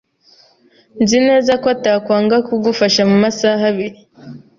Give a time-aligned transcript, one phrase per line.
[1.01, 3.99] Nzi neza ko atakwanga kugufasha mumasaha abiri.